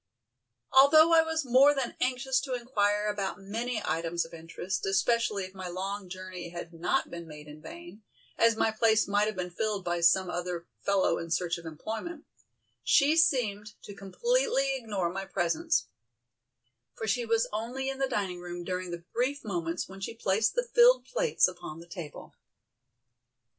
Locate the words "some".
10.01-10.27